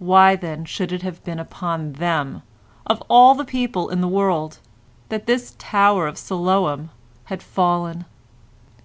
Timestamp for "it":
0.90-1.02